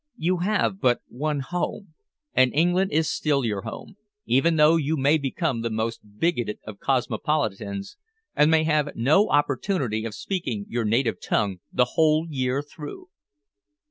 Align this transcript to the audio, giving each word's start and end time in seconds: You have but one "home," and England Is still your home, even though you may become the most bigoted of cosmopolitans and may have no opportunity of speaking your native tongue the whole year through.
You 0.17 0.37
have 0.37 0.79
but 0.81 1.01
one 1.09 1.41
"home," 1.41 1.93
and 2.33 2.51
England 2.55 2.91
Is 2.91 3.07
still 3.07 3.45
your 3.45 3.61
home, 3.61 3.97
even 4.25 4.55
though 4.55 4.75
you 4.75 4.97
may 4.97 5.19
become 5.19 5.61
the 5.61 5.69
most 5.69 5.99
bigoted 6.17 6.57
of 6.65 6.79
cosmopolitans 6.79 7.97
and 8.35 8.49
may 8.49 8.63
have 8.63 8.95
no 8.95 9.29
opportunity 9.29 10.03
of 10.03 10.15
speaking 10.15 10.65
your 10.67 10.85
native 10.85 11.21
tongue 11.21 11.59
the 11.71 11.85
whole 11.91 12.25
year 12.27 12.63
through. 12.63 13.09